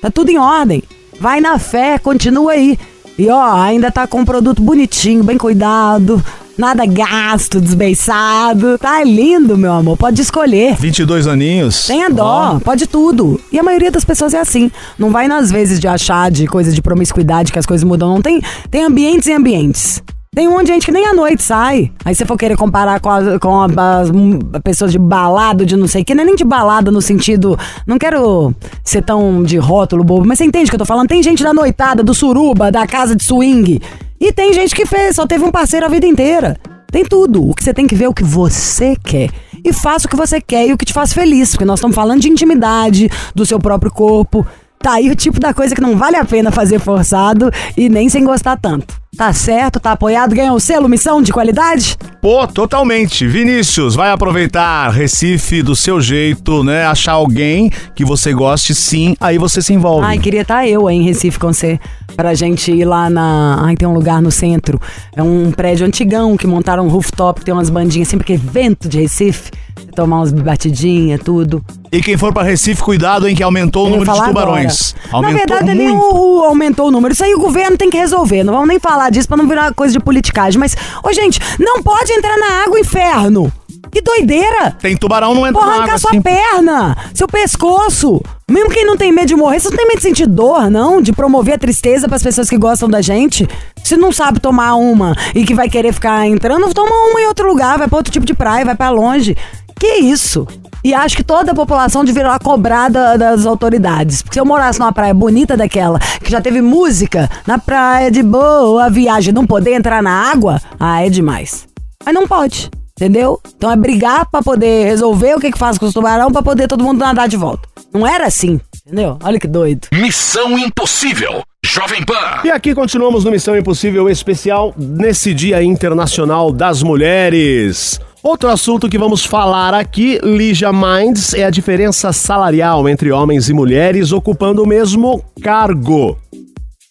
[0.00, 0.82] Tá tudo em ordem.
[1.20, 2.78] Vai na fé, continua aí.
[3.18, 6.24] E ó, ainda tá com um produto bonitinho, bem cuidado.
[6.56, 8.78] Nada gasto, desbeiçado.
[8.78, 9.98] Tá lindo, meu amor.
[9.98, 10.76] Pode escolher.
[10.76, 11.86] 22 aninhos.
[11.86, 13.38] Tenha dó, pode tudo.
[13.52, 14.70] E a maioria das pessoas é assim.
[14.98, 18.08] Não vai nas vezes de achar de coisa de promiscuidade que as coisas mudam.
[18.08, 18.40] Não tem,
[18.70, 20.02] tem ambientes e ambientes.
[20.34, 21.92] Tem um monte de gente que nem à noite sai.
[22.06, 23.66] Aí você for querer comparar com, a- com a-
[24.00, 27.02] as pessoas de balado, de não sei o que, não é nem de balada no
[27.02, 27.54] sentido.
[27.86, 31.06] Não quero ser tão de rótulo bobo, mas você entende o que eu tô falando?
[31.06, 33.78] Tem gente da noitada, do suruba, da casa de swing.
[34.18, 36.56] E tem gente que fez, só teve um parceiro a vida inteira.
[36.90, 37.50] Tem tudo.
[37.50, 39.28] O que você tem que ver é o que você quer.
[39.62, 41.50] E faça o que você quer e o que te faz feliz.
[41.50, 44.46] Porque nós estamos falando de intimidade, do seu próprio corpo.
[44.82, 48.08] Tá aí o tipo da coisa que não vale a pena fazer forçado e nem
[48.08, 49.00] sem gostar tanto.
[49.16, 51.98] Tá certo, tá apoiado, ganhou o selo, missão de qualidade?
[52.20, 53.26] Pô, totalmente.
[53.28, 56.86] Vinícius, vai aproveitar Recife do seu jeito, né?
[56.86, 60.06] Achar alguém que você goste, sim, aí você se envolve.
[60.06, 61.78] Ai, queria estar eu aí em Recife com você.
[62.16, 63.58] Pra gente ir lá na.
[63.62, 64.80] Ai, tem um lugar no centro.
[65.14, 68.36] É um prédio antigão que montaram um rooftop, que tem umas bandinhas assim, porque é
[68.38, 69.50] vento de Recife.
[69.94, 71.62] Tomar umas batidinhas, tudo.
[71.90, 74.94] E quem for pra Recife, cuidado, hein, que aumentou o número de tubarões.
[75.12, 76.02] Aumentou Na verdade, nem muito.
[76.16, 77.12] o, o- aumentou o número.
[77.12, 78.42] Isso aí o governo tem que resolver.
[78.42, 80.58] Não vamos nem falar disso pra não virar coisa de politicagem.
[80.58, 80.74] Mas,
[81.04, 83.52] ô gente, não pode entrar na água, inferno!
[83.90, 84.70] Que doideira!
[84.80, 86.22] Tem tubarão, não entra Porra, na arrancar água sua assim.
[86.22, 88.22] perna, seu pescoço.
[88.50, 91.02] Mesmo quem não tem medo de morrer, você não tem medo de sentir dor, não?
[91.02, 93.46] De promover a tristeza pras pessoas que gostam da gente?
[93.84, 97.46] Se não sabe tomar uma e que vai querer ficar entrando, toma uma em outro
[97.46, 99.36] lugar, vai pra outro tipo de praia, vai pra longe.
[99.82, 100.46] Que isso?
[100.84, 104.22] E acho que toda a população deveria cobrar da- das autoridades.
[104.22, 108.22] Porque se eu morasse numa praia bonita daquela, que já teve música, na praia de
[108.22, 111.66] boa viagem, não poder entrar na água, ah, é demais.
[112.06, 112.70] Mas não pode.
[112.96, 113.40] Entendeu?
[113.56, 116.68] Então é brigar pra poder resolver o que, que faz com os tubarão pra poder
[116.68, 117.68] todo mundo nadar de volta.
[117.92, 119.18] Não era assim, entendeu?
[119.24, 119.88] Olha que doido.
[119.92, 121.42] Missão Impossível.
[121.66, 122.40] Jovem Pan.
[122.44, 127.98] E aqui continuamos no Missão Impossível Especial nesse Dia Internacional das Mulheres.
[128.22, 133.52] Outro assunto que vamos falar aqui, Lígia Minds, é a diferença salarial entre homens e
[133.52, 136.16] mulheres ocupando o mesmo cargo.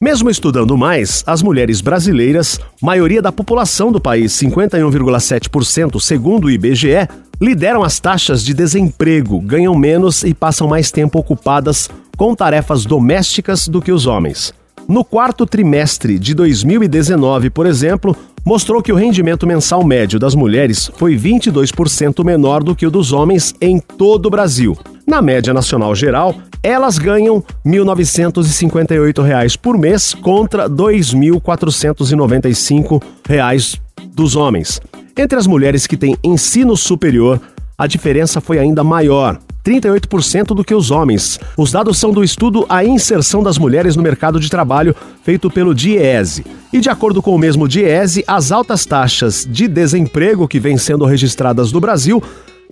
[0.02, 7.08] Mesmo estudando mais, as mulheres brasileiras, maioria da população do país, 51,7% segundo o IBGE,
[7.39, 13.70] lideram as taxas de desemprego, ganham menos e passam mais tempo ocupadas com tarefas domésticas
[13.70, 14.54] do que os homens.
[14.86, 20.91] No quarto trimestre de 2019, por exemplo, mostrou que o rendimento mensal médio das mulheres
[20.95, 24.77] foi 22% menor do que o dos homens em todo o Brasil.
[25.06, 33.80] Na média nacional geral, elas ganham 1.958 reais por mês contra 2.495 reais
[34.13, 34.82] dos homens.
[35.17, 37.41] Entre as mulheres que têm ensino superior,
[37.77, 39.39] a diferença foi ainda maior.
[39.63, 41.39] 38% do que os homens.
[41.58, 45.76] Os dados são do estudo A Inserção das Mulheres no Mercado de Trabalho, feito pelo
[45.76, 46.45] DIESE.
[46.74, 51.06] E de acordo com o mesmo DIESE, as altas taxas de desemprego que vêm sendo
[51.06, 52.21] registradas no Brasil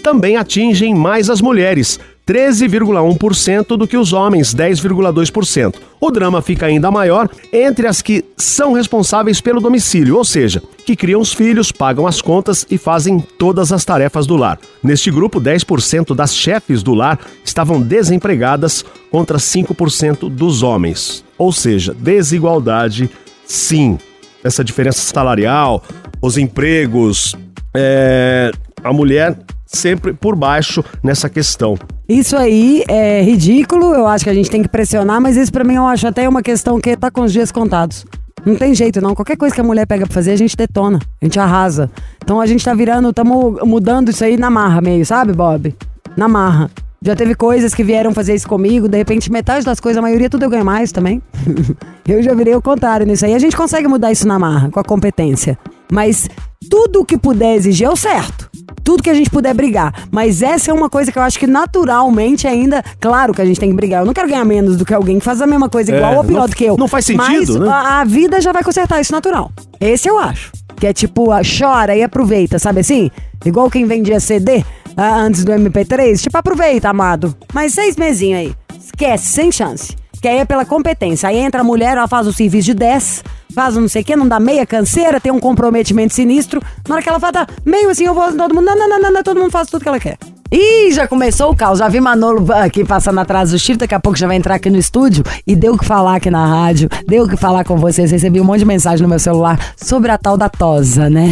[0.02, 5.76] também atingem mais as mulheres, 13,1% do que os homens, 10,2%.
[6.00, 10.96] O drama fica ainda maior entre as que são responsáveis pelo domicílio, ou seja, que
[10.96, 14.60] criam os filhos, pagam as contas e fazem todas as tarefas do lar.
[14.84, 21.26] Neste grupo, 10% das chefes do lar estavam desempregadas contra 5% dos homens.
[21.36, 23.10] Ou seja, desigualdade,
[23.44, 23.98] sim.
[24.44, 25.84] Essa diferença salarial,
[26.22, 27.36] os empregos,
[27.74, 28.52] é,
[28.84, 29.36] a mulher
[29.72, 31.78] sempre por baixo nessa questão.
[32.08, 35.64] Isso aí é ridículo, eu acho que a gente tem que pressionar, mas isso pra
[35.64, 38.06] mim eu acho até uma questão que tá com os dias contados.
[38.46, 41.00] Não tem jeito não, qualquer coisa que a mulher pega pra fazer, a gente detona,
[41.22, 41.92] a gente arrasa.
[42.24, 45.76] Então a gente tá virando, estamos mudando isso aí na marra meio, sabe, Bob?
[46.18, 46.72] Na marra.
[47.02, 50.30] Já teve coisas que vieram fazer isso comigo, de repente metade das coisas, a maioria
[50.30, 51.22] tudo eu ganho mais também.
[52.08, 53.34] eu já virei o contrário nisso aí.
[53.34, 55.58] A gente consegue mudar isso na marra, com a competência.
[55.92, 56.28] Mas
[56.70, 58.49] tudo que puder exigir é o certo.
[58.84, 59.94] Tudo que a gente puder brigar.
[60.12, 62.84] Mas essa é uma coisa que eu acho que naturalmente ainda.
[63.00, 64.02] Claro que a gente tem que brigar.
[64.02, 66.18] Eu não quero ganhar menos do que alguém que faz a mesma coisa igual É,
[66.18, 66.78] ou pior não- do que eu.
[66.78, 67.68] não faz sentido, Mas né?
[67.70, 69.52] a, a vida já vai consertar isso natural.
[69.80, 70.52] Esse eu acho.
[70.76, 73.12] Que é tipo, a chora e aproveita, sabe assim?
[73.46, 74.64] Igual quem vendia CD
[74.96, 76.22] ah, antes do MP3.
[76.22, 77.36] Tipo, aproveita, amado.
[77.54, 78.54] Mas seis mesinhos aí.
[78.82, 79.96] Esquece, sem chance.
[80.22, 81.30] Que aí é pela competência.
[81.30, 84.06] Aí entra a mulher, ela faz o serviço de 10, faz um não sei o
[84.06, 86.62] quê, não dá meia canseira, tem um comprometimento sinistro.
[86.88, 89.02] Na hora que ela fala, tá meio assim, eu vou todo mundo, não, não, não,
[89.02, 90.18] não, não, todo mundo faz tudo que ela quer.
[90.52, 91.78] Ih, já começou o caos.
[91.78, 94.68] Já vi Manolo aqui passando atrás do Chile, daqui a pouco já vai entrar aqui
[94.68, 97.78] no estúdio e deu o que falar aqui na rádio, deu o que falar com
[97.78, 98.10] vocês.
[98.10, 101.30] Recebi um monte de mensagem no meu celular sobre a tal da tosa, né?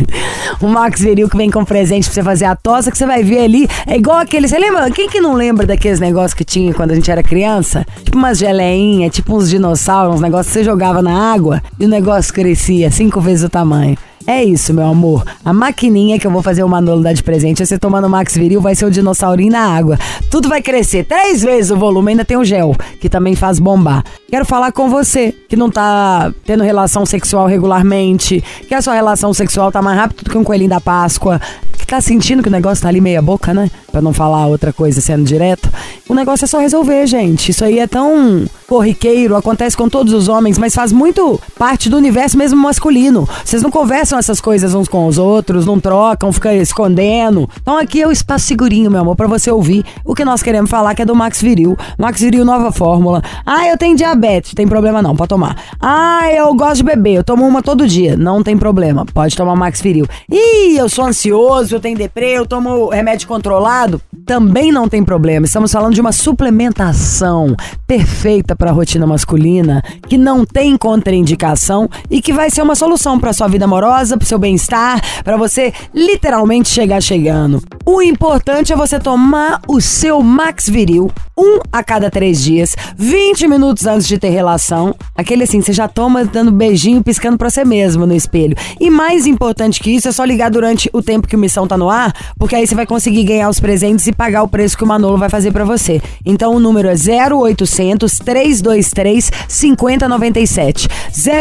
[0.58, 3.22] o Max Viril que vem com presente pra você fazer a tosa, que você vai
[3.22, 3.68] ver ali.
[3.86, 4.48] É igual aquele.
[4.48, 4.90] Você lembra?
[4.90, 7.84] Quem que não lembra daqueles negócios que tinha quando a gente era criança?
[8.04, 11.88] Tipo umas geleinhas, tipo uns dinossauros, uns negócios que você jogava na água e o
[11.88, 13.98] negócio crescia cinco vezes o tamanho.
[14.26, 15.24] É isso, meu amor.
[15.44, 18.60] A maquininha que eu vou fazer o Manolo dar de presente, você tomando Max Viril,
[18.60, 19.96] vai ser o dinossaurinho na água.
[20.28, 24.04] Tudo vai crescer três vezes o volume, ainda tem o gel, que também faz bombar.
[24.28, 29.32] Quero falar com você, que não tá tendo relação sexual regularmente, que a sua relação
[29.32, 31.40] sexual tá mais rápido do que um coelhinho da Páscoa,
[31.78, 33.70] que tá sentindo que o negócio tá ali meia boca, né?
[33.92, 35.70] Pra não falar outra coisa sendo direto.
[36.08, 37.52] O negócio é só resolver, gente.
[37.52, 41.96] Isso aí é tão corriqueiro, acontece com todos os homens, mas faz muito parte do
[41.96, 43.28] universo mesmo masculino.
[43.44, 47.48] Vocês não conversam essas coisas uns com os outros, não trocam, ficam escondendo.
[47.60, 50.70] Então aqui é o espaço segurinho, meu amor, pra você ouvir o que nós queremos
[50.70, 51.76] falar, que é do Max Viril.
[51.98, 53.22] Max Viril, nova fórmula.
[53.44, 55.56] Ah, eu tenho diabetes, tem problema não, pode tomar.
[55.80, 59.54] Ah, eu gosto de beber, eu tomo uma todo dia, não tem problema, pode tomar
[59.54, 60.06] Max Viril.
[60.30, 65.46] Ih, eu sou ansioso, eu tenho deprê, eu tomo remédio controlado, também não tem problema.
[65.46, 67.54] Estamos falando de uma suplementação
[67.86, 73.18] perfeita para a rotina masculina, que não tem contraindicação e que vai ser uma solução
[73.20, 77.62] para sua vida amorosa, para seu bem-estar, para você literalmente chegar chegando.
[77.86, 81.08] O importante é você tomar o seu Max Viril
[81.38, 84.94] um a cada três dias, 20 minutos antes de ter relação.
[85.14, 88.56] Aquele assim, você já toma dando beijinho, piscando pra você mesmo no espelho.
[88.80, 91.76] E mais importante que isso, é só ligar durante o tempo que o Missão tá
[91.76, 94.84] no ar, porque aí você vai conseguir ganhar os presentes e pagar o preço que
[94.84, 96.00] o Manolo vai fazer para você.
[96.24, 100.88] Então o número é 0800 323 5097.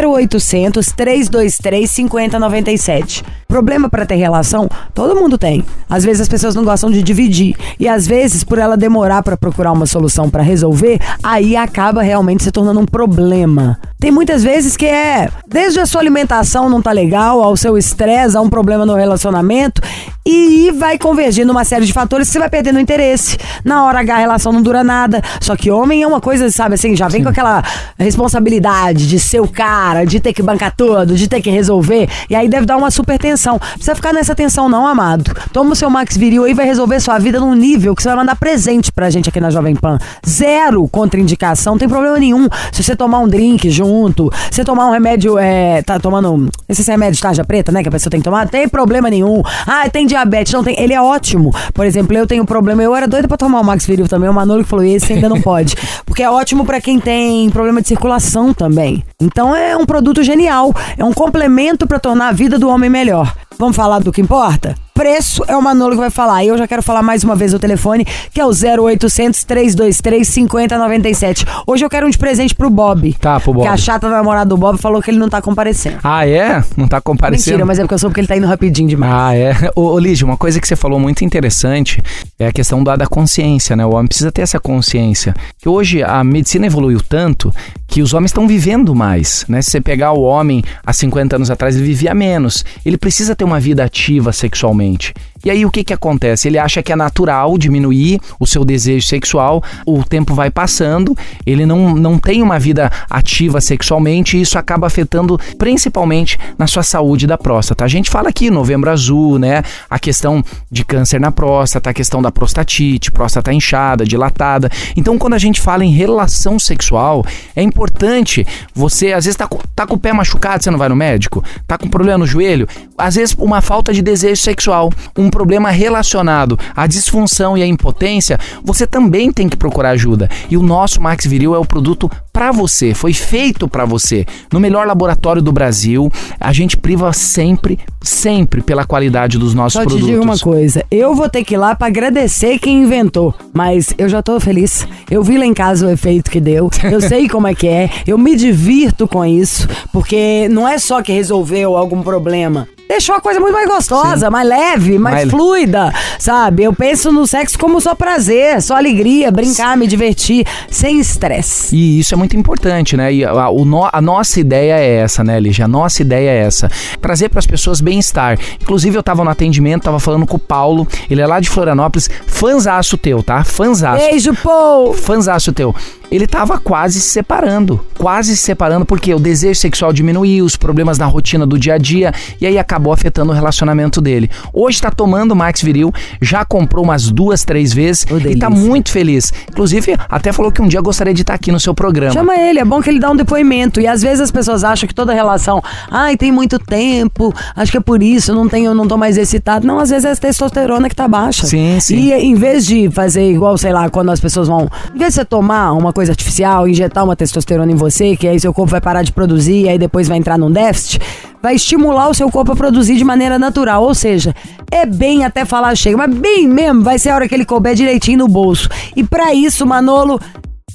[0.06, 3.24] 0800 323 5097.
[3.48, 5.64] Problema para ter relação, todo mundo tem.
[5.90, 9.38] Às vezes as pessoas não gostam de dividir e às vezes por ela demorar para
[9.38, 13.80] procurar uma solução para resolver, aí acaba realmente se tornando um problema.
[14.00, 18.36] Tem muitas vezes que é desde a sua alimentação não tá legal, ao seu estresse,
[18.36, 19.82] a um problema no relacionamento
[20.26, 23.38] e vai convergindo uma série de fatores que você vai perdendo o interesse.
[23.64, 25.22] Na hora H a relação não dura nada.
[25.40, 27.24] Só que homem é uma coisa, sabe assim, já vem Sim.
[27.24, 27.64] com aquela
[27.98, 32.10] responsabilidade de ser o cara, de ter que bancar tudo, de ter que resolver.
[32.30, 33.54] E aí deve dar uma super tensão.
[33.54, 35.32] Não precisa ficar nessa tensão, não, amado.
[35.54, 38.18] Toma o seu Max Viril aí vai resolver sua vida num nível que você vai
[38.18, 40.00] mandar presente pra gente aqui na Jovem Pan.
[40.28, 42.48] Zero contraindicação, não tem problema nenhum.
[42.72, 46.90] Se você tomar um drink junto, se você tomar um remédio, é, tá tomando esse
[46.90, 49.44] remédio de tarja preta, né, que a pessoa tem que tomar, tem problema nenhum.
[49.68, 50.80] Ah, tem diabetes, não tem.
[50.80, 51.54] Ele é ótimo.
[51.74, 54.34] Por exemplo, eu tenho problema, eu era doida pra tomar o Max Viril também, o
[54.34, 55.76] Manolo que falou, esse ainda não pode.
[56.06, 59.04] Porque é ótimo para quem tem problema de circulação também.
[59.20, 63.36] Então é um produto genial, é um complemento para tornar a vida do homem melhor.
[63.58, 64.76] Vamos falar do que importa?
[64.96, 66.46] preço é o Manolo que vai falar.
[66.46, 70.26] E eu já quero falar mais uma vez o telefone, que é o 0800 323
[70.26, 71.46] 5097.
[71.68, 73.14] Hoje eu quero um de presente pro Bob.
[73.20, 73.64] Tá, pro Bob.
[73.64, 75.98] Que a chata namorada do Bob falou que ele não tá comparecendo.
[76.02, 76.64] Ah, é?
[76.78, 77.52] Não tá comparecendo?
[77.52, 79.14] Mentira, mas é porque eu soube que ele tá indo rapidinho demais.
[79.14, 79.54] Ah, é.
[79.76, 82.02] Ô, ô Lígia, uma coisa que você falou muito interessante
[82.40, 83.86] é a questão da, da consciência, né?
[83.86, 85.36] O homem precisa ter essa consciência.
[85.60, 87.54] Que hoje a medicina evoluiu tanto
[87.88, 89.62] que os homens estão vivendo mais, né?
[89.62, 92.66] Se você pegar o homem há 50 anos atrás, ele vivia menos.
[92.86, 95.14] Ele precisa ter uma vida ativa sexualmente mente.
[95.46, 96.48] E aí o que que acontece?
[96.48, 101.68] Ele acha que é natural diminuir o seu desejo sexual, o tempo vai passando, ele
[101.68, 107.28] não, não tem uma vida ativa sexualmente e isso acaba afetando principalmente na sua saúde
[107.28, 107.86] da próstata.
[107.86, 109.62] A gente fala aqui novembro azul, né?
[109.88, 114.72] A questão de câncer na próstata, a questão da prostatite, próstata inchada, dilatada.
[114.98, 117.24] Então quando a gente fala em relação sexual,
[117.56, 120.96] é importante você, às vezes tá tá com o pé machucado, você não vai no
[120.96, 121.44] médico?
[121.68, 122.68] Tá com problema no joelho?
[122.98, 128.40] Às vezes uma falta de desejo sexual, um problema relacionado à disfunção e à impotência,
[128.64, 130.30] você também tem que procurar ajuda.
[130.50, 134.26] E o nosso Max Viril é o produto para você, foi feito para você.
[134.52, 139.80] No melhor laboratório do Brasil, a gente priva sempre, sempre pela qualidade dos nossos Só
[139.80, 140.02] produtos.
[140.02, 143.34] Só te digo uma coisa, eu vou ter que ir lá para agradecer quem inventou,
[143.54, 144.86] mas eu já tô feliz.
[145.10, 147.90] Eu vi lá em casa o efeito que deu, eu sei como é que é,
[148.06, 153.22] eu me divirto com isso, porque não é só que resolveu algum problema, deixou a
[153.22, 154.32] coisa muito mais gostosa, Sim.
[154.32, 156.64] mais leve, mais, mais, fluida, sabe?
[156.64, 161.76] Eu penso no sexo como só prazer, só alegria, brincar, me divertir, sem estresse.
[161.76, 163.14] E isso é muito importante, né?
[163.14, 163.50] E a, a,
[163.92, 165.66] a nossa ideia é essa, né, Lígia?
[165.66, 166.70] A nossa ideia é essa.
[167.02, 168.40] Trazer para as pessoas bem-estar.
[168.62, 172.10] Inclusive, eu tava no atendimento, tava falando com o Paulo, ele é lá de Florianópolis,
[172.26, 173.44] fanzaço teu, tá?
[173.44, 174.06] Fanzaço.
[174.08, 174.94] Beijo, Paul!
[174.94, 175.76] Fanzaço teu
[176.12, 177.84] ele estava quase se separando.
[177.98, 181.78] Quase se separando porque o desejo sexual diminuiu, os problemas na rotina do dia a
[181.78, 184.30] dia, e aí acabou afetando o relacionamento dele.
[184.54, 185.92] Hoje está tomando Max Viril,
[186.22, 189.34] já comprou umas duas, três vezes oh, e está muito feliz.
[189.50, 192.14] Inclusive, até falou que um dia gostaria de estar tá aqui no seu programa.
[192.14, 193.82] Chama ele, é bom que ele dá um depoimento.
[193.82, 197.78] E às vezes as pessoas acham que toda relação, ai, tem muito tempo, acho que
[197.78, 199.66] é por isso, não tenho, não tô mais excitado.
[199.66, 201.48] Não, às vezes é a testosterona que tá baixa.
[201.48, 201.96] Sim, sim.
[201.96, 204.70] E em vez de fazer igual, sei lá, quando as pessoas vão.
[204.94, 208.38] Em vez de você tomar uma coisa artificial, injetar uma testosterona em você, que aí
[208.38, 211.00] seu corpo vai parar de produzir e aí depois vai entrar num déficit,
[211.42, 213.82] vai estimular o seu corpo a produzir de maneira natural.
[213.82, 214.36] Ou seja,
[214.70, 217.74] é bem até falar chega, mas bem mesmo, vai ser a hora que ele couber
[217.76, 218.68] direitinho no bolso.
[218.94, 220.20] E para isso, Manolo,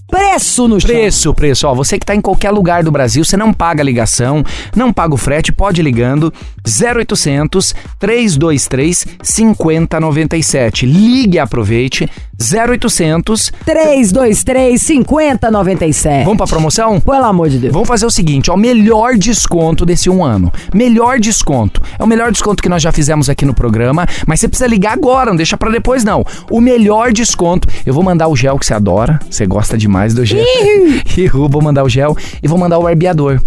[0.08, 0.90] preço no chão.
[0.90, 1.74] Preço, preço.
[1.74, 4.42] Você que tá em qualquer lugar do Brasil, você não paga ligação,
[4.74, 6.32] não paga o frete, pode ir ligando
[6.66, 10.86] 0800 323 5097.
[10.86, 12.08] Ligue e aproveite
[12.40, 13.52] 0800.
[13.64, 16.24] 323 5097.
[16.24, 16.98] Vamos pra promoção?
[17.00, 17.72] Pelo amor de Deus.
[17.72, 20.50] Vamos fazer o seguinte, ó, o melhor desconto desse um ano.
[20.74, 21.82] Melhor desconto.
[21.98, 24.94] É o melhor desconto que nós já fizemos aqui no programa, mas você precisa ligar
[24.94, 26.24] agora, não deixa pra depois não.
[26.50, 27.68] O melhor desconto.
[27.84, 30.44] Eu vou mandar o gel que você adora, você gosta demais do gel.
[31.16, 33.40] e vou mandar o gel e vou mandar o barbeador.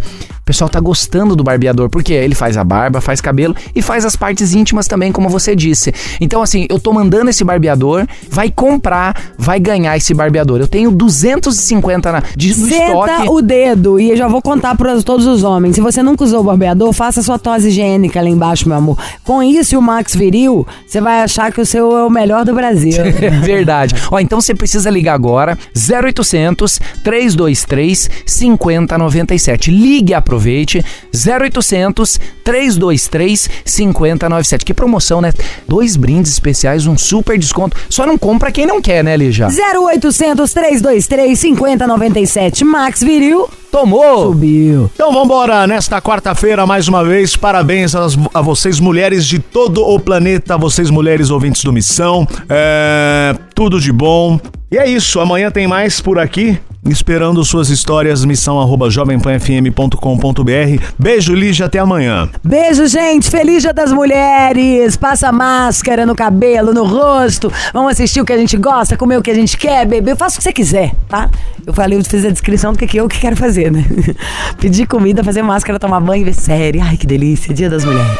[0.44, 4.04] O pessoal tá gostando do barbeador, porque ele faz a barba, faz cabelo e faz
[4.04, 5.94] as partes íntimas também, como você disse.
[6.20, 10.60] Então, assim, eu tô mandando esse barbeador, vai comprar, vai ganhar esse barbeador.
[10.60, 12.84] Eu tenho 250 na, de, no Senta
[13.14, 13.30] estoque.
[13.30, 15.76] o dedo e eu já vou contar para todos os homens.
[15.76, 18.98] Se você nunca usou o barbeador, faça sua tosse higiênica lá embaixo, meu amor.
[19.24, 22.44] Com isso e o Max Viril, você vai achar que o seu é o melhor
[22.44, 23.02] do Brasil.
[23.24, 23.96] É verdade.
[24.12, 29.72] Ó, então você precisa ligar agora 0800 323 5097.
[29.72, 34.66] Ligue e aproveite 0800 323 5097.
[34.66, 35.32] Que promoção, né?
[35.68, 37.78] Dois brindes especiais, um super desconto.
[37.90, 39.48] Só não compra quem não quer, né, Lígia?
[39.48, 42.66] 0800 323 5097.
[42.66, 44.28] Max Viril Tomou!
[44.28, 44.90] subiu.
[44.94, 50.00] Então vambora, nesta quarta-feira, mais uma vez, parabéns às- a, vocês mulheres de todo o
[50.00, 54.40] planeta, vocês mulheres ouvintes do Missão, é, tudo de bom.
[54.72, 56.58] E é isso, amanhã tem mais por aqui,
[56.90, 60.84] esperando suas histórias, missão arroba jovempanfm.com.br.
[60.98, 62.30] Beijo, Lígia, até amanhã.
[62.44, 63.30] Beijo, gente.
[63.30, 64.98] Feliz Dia das Mulheres.
[64.98, 67.52] Passa máscara no cabelo, no rosto.
[67.74, 70.16] Vamos assistir o que a gente gosta, comer o que a gente quer, beber.
[70.16, 71.30] Faça o que você quiser, tá?
[71.66, 73.86] Eu falei, eu fiz a descrição do que, eu que quero fazer, né?
[74.60, 76.80] Pedir comida, fazer máscara, tomar banho ver série.
[76.80, 77.54] Ai, que delícia.
[77.54, 78.20] Dia das Mulheres.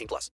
[0.00, 0.28] 18 plus.